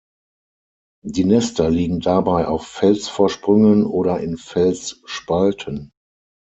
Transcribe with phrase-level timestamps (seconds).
[1.05, 5.91] Die Nester liegen dabei auf Felsvorsprüngen oder in Felsspalten.